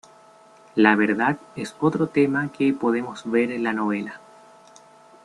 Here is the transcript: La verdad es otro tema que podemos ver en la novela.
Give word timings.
La 0.73 0.95
verdad 0.95 1.37
es 1.55 1.75
otro 1.79 2.07
tema 2.07 2.51
que 2.51 2.73
podemos 2.73 3.29
ver 3.29 3.51
en 3.51 3.61
la 3.61 3.71
novela. 3.73 4.19